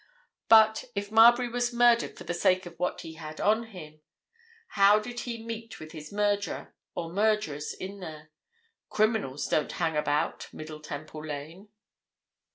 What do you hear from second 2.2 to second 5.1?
the sake of what he had on him—how